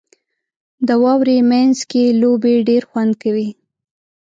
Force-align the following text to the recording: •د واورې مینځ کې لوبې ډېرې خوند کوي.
•د 0.87 0.89
واورې 1.03 1.37
مینځ 1.49 1.77
کې 1.91 2.03
لوبې 2.21 2.55
ډېرې 2.67 2.87
خوند 2.89 3.13
کوي. 3.21 3.49